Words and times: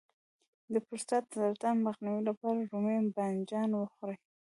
د 0.73 0.75
پروستات 0.85 1.23
د 1.27 1.33
سرطان 1.43 1.75
مخنیوي 1.87 2.21
لپاره 2.29 2.67
رومي 2.71 2.97
بانجان 3.15 3.69
وخورئ 3.75 4.17